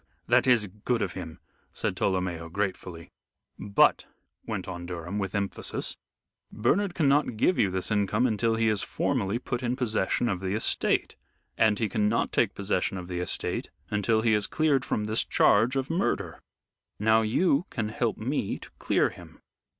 That 0.27 0.47
is 0.47 0.65
good 0.83 1.03
of 1.03 1.13
him," 1.13 1.37
said 1.73 1.95
Tolomeo, 1.95 2.49
gratefully. 2.51 3.11
"But," 3.59 4.07
went 4.47 4.67
on 4.67 4.87
Durham, 4.87 5.19
with 5.19 5.35
emphasis, 5.35 5.95
"Bernard 6.51 6.95
cannot 6.95 7.37
give 7.37 7.59
you 7.59 7.69
this 7.69 7.91
income 7.91 8.25
until 8.25 8.55
he 8.55 8.67
is 8.67 8.81
formally 8.81 9.37
put 9.37 9.61
in 9.61 9.75
possession 9.75 10.27
of 10.27 10.39
the 10.39 10.55
estate; 10.55 11.17
and 11.55 11.77
he 11.77 11.87
cannot 11.87 12.31
take 12.31 12.55
possession 12.55 12.97
of 12.97 13.09
the 13.09 13.19
estate 13.19 13.69
until 13.91 14.21
he 14.23 14.33
is 14.33 14.47
cleared 14.47 14.83
from 14.83 15.03
this 15.03 15.23
charge 15.23 15.75
of 15.75 15.91
murder. 15.91 16.41
Now 16.99 17.21
you 17.21 17.67
can 17.69 17.89
help 17.89 18.17
me 18.17 18.57
to 18.57 18.71
clear 18.79 19.11
him." 19.11 19.39